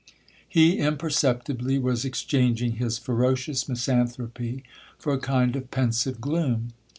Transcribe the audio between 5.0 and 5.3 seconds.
a